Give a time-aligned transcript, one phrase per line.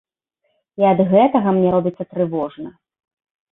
[0.83, 2.69] І ад гэтага мне робіцца трывожна.